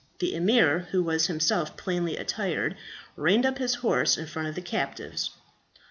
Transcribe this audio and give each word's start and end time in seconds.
The 0.17 0.33
emir, 0.33 0.87
who 0.89 1.03
was 1.03 1.27
himself 1.27 1.77
plainly 1.77 2.17
attired, 2.17 2.75
reined 3.15 3.45
up 3.45 3.59
his 3.59 3.75
horse 3.85 4.17
in 4.17 4.25
front 4.25 4.47
of 4.47 4.55
the 4.55 4.61
captives. 4.63 5.29